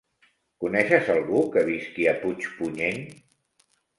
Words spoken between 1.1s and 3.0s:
algú que visqui a Puigpunyent?